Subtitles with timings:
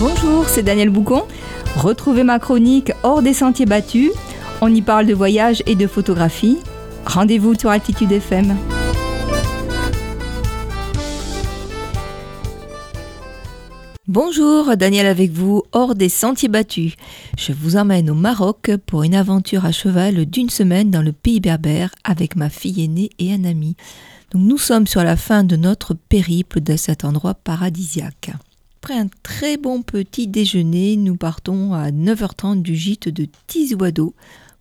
[0.00, 1.24] Bonjour, c'est Daniel Boucon.
[1.76, 4.10] Retrouvez ma chronique Hors des sentiers battus.
[4.62, 6.56] On y parle de voyage et de photographie.
[7.04, 8.56] Rendez-vous sur Altitude FM.
[14.08, 16.94] Bonjour, Daniel avec vous, hors des sentiers battus.
[17.36, 21.40] Je vous emmène au Maroc pour une aventure à cheval d'une semaine dans le pays
[21.40, 23.76] berbère avec ma fille aînée et un ami.
[24.32, 28.30] Nous sommes sur la fin de notre périple de cet endroit paradisiaque.
[28.82, 34.14] Après un très bon petit déjeuner, nous partons à 9h30 du gîte de Tizouado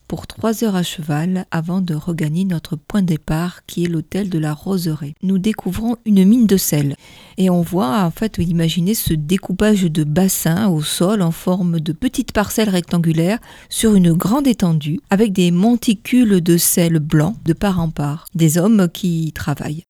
[0.10, 4.30] pour trois heures à cheval avant de regagner notre point de départ qui est l'hôtel
[4.30, 5.14] de la Roseraie.
[5.24, 6.98] Nous découvrons une mine de sel
[7.38, 11.94] et on voit en fait, imaginez ce découpage de bassins au sol en forme de
[11.94, 17.80] petites parcelles rectangulaires sur une grande étendue avec des monticules de sel blanc de part
[17.80, 19.86] en part, des hommes qui y travaillent.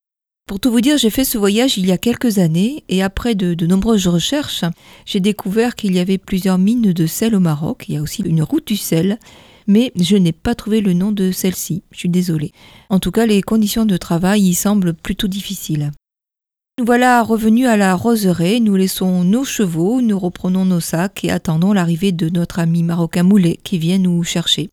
[0.50, 3.36] Pour tout vous dire, j'ai fait ce voyage il y a quelques années et après
[3.36, 4.64] de, nombreuses recherches,
[5.06, 7.84] j'ai découvert qu'il y avait plusieurs mines de sel au Maroc.
[7.86, 9.20] Il y a aussi une route du sel
[9.68, 12.50] mais je n'ai pas trouvé le nom de celle-ci, je suis désolée.
[12.88, 15.92] En tout cas, les conditions de travail y semblent plutôt difficiles.
[16.80, 21.30] Nous voilà revenus à la roseraie, nous laissons nos chevaux, nous reprenons nos sacs et
[21.30, 24.68] attendons l'arrivée de notre ami marocain Moulet qui vient nous chercher.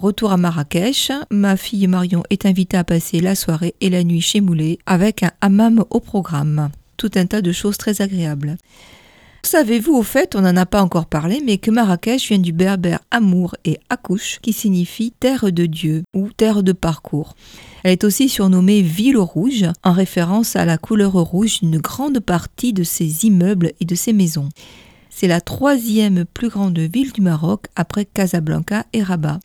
[0.00, 4.22] Retour à Marrakech, ma fille Marion est invitée à passer la soirée et la nuit
[4.22, 6.70] chez Moulet avec un hammam au programme.
[6.96, 8.56] Tout un tas de choses très agréables.
[9.42, 13.00] Savez-vous au fait, on n'en a pas encore parlé, mais que Marrakech vient du berbère
[13.10, 17.34] amour et accouche, qui signifie terre de Dieu ou terre de parcours.
[17.82, 22.72] Elle est aussi surnommée Ville rouge, en référence à la couleur rouge d'une grande partie
[22.72, 24.48] de ses immeubles et de ses maisons.
[25.10, 29.40] C'est la troisième plus grande ville du Maroc après Casablanca et Rabat.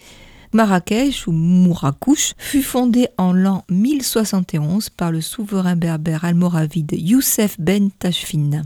[0.56, 7.92] Marrakech ou Mourakouche fut fondée en l'an 1071 par le souverain berbère almoravide Youssef ben
[8.00, 8.62] Tashfin.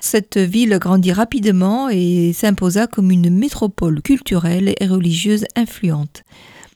[0.00, 6.22] Cette ville grandit rapidement et s'imposa comme une métropole culturelle et religieuse influente.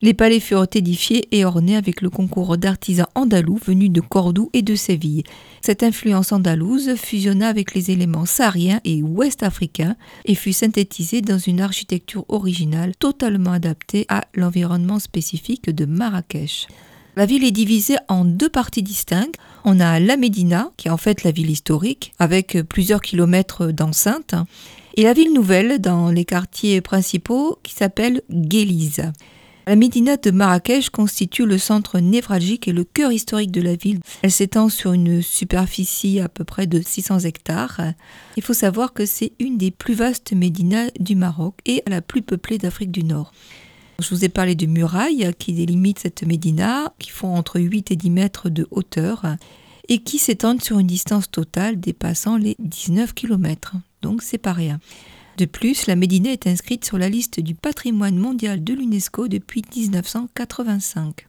[0.03, 4.62] Les palais furent édifiés et ornés avec le concours d'artisans andalous venus de Cordoue et
[4.62, 5.25] de Séville.
[5.61, 11.60] Cette influence andalouse fusionna avec les éléments sahariens et ouest-africains et fut synthétisée dans une
[11.60, 16.66] architecture originale totalement adaptée à l'environnement spécifique de Marrakech.
[17.16, 19.34] La ville est divisée en deux parties distinctes.
[19.65, 24.34] On a la Médina, qui est en fait la ville historique, avec plusieurs kilomètres d'enceinte,
[24.97, 29.12] et la ville nouvelle dans les quartiers principaux qui s'appelle Guélise.
[29.66, 34.00] La Médina de Marrakech constitue le centre névralgique et le cœur historique de la ville.
[34.22, 37.81] Elle s'étend sur une superficie à peu près de 600 hectares.
[38.37, 42.22] Il faut savoir que c'est une des plus vastes médinas du Maroc et la plus
[42.22, 43.32] peuplée d'Afrique du Nord.
[44.00, 47.97] Je vous ai parlé de murailles qui délimitent cette médina, qui font entre 8 et
[47.97, 49.25] 10 mètres de hauteur
[49.88, 53.75] et qui s'étendent sur une distance totale dépassant les 19 km.
[54.00, 54.81] Donc c'est pas rien.
[55.41, 59.62] De plus, la Médina est inscrite sur la liste du patrimoine mondial de l'UNESCO depuis
[59.75, 61.27] 1985.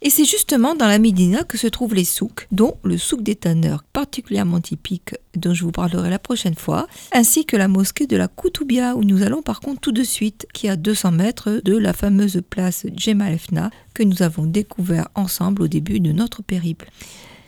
[0.00, 3.36] Et c'est justement dans la Médina que se trouvent les souks, dont le souk des
[3.36, 8.16] tanneurs, particulièrement typique, dont je vous parlerai la prochaine fois, ainsi que la mosquée de
[8.16, 11.60] la Koutoubia, où nous allons par contre tout de suite, qui est à 200 mètres
[11.64, 16.42] de la fameuse place Djemal Efna, que nous avons découvert ensemble au début de notre
[16.42, 16.90] périple.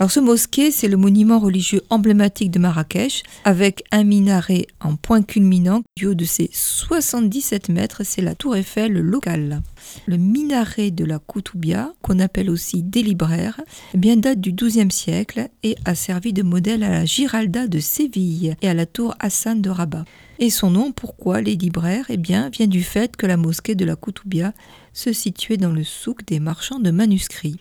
[0.08, 5.82] Ce mosquée, c'est le monument religieux emblématique de Marrakech, avec un minaret en point culminant
[5.96, 9.62] du haut de ses 77 mètres, c'est la tour Eiffel locale.
[10.06, 13.60] Le minaret de la Koutoubia, qu'on appelle aussi des libraires,
[13.94, 17.78] eh bien date du XIIe siècle et a servi de modèle à la Giralda de
[17.78, 20.04] Séville et à la tour Hassan de Rabat.
[20.38, 22.06] Et son nom, pourquoi les libraires?
[22.08, 24.52] Eh bien, vient du fait que la mosquée de la Koutoubia
[24.92, 27.56] se situait dans le souk des marchands de manuscrits.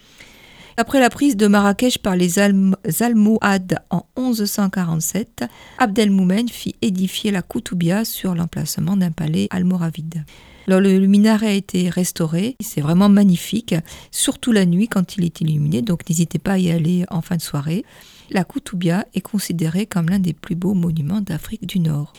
[0.75, 5.43] Après la prise de Marrakech par les Almohades en 1147,
[5.77, 10.25] Abdelmoumen fit édifier la Koutoubia sur l'emplacement d'un palais almoravide.
[10.67, 13.75] Le, minaret a été restauré, c'est vraiment magnifique,
[14.09, 17.35] surtout la nuit quand il est illuminé, donc n'hésitez pas à y aller en fin
[17.35, 17.85] de soirée.
[18.31, 22.13] La Koutoubia est considérée comme l'un des plus beaux monuments d'Afrique du Nord.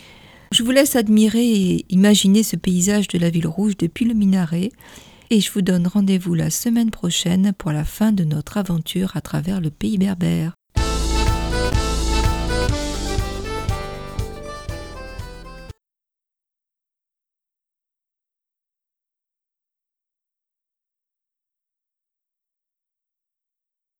[0.53, 4.71] Je vous laisse admirer et imaginer ce paysage de la ville rouge depuis le minaret
[5.31, 9.21] et je vous donne rendez-vous la semaine prochaine pour la fin de notre aventure à
[9.21, 10.55] travers le pays berbère.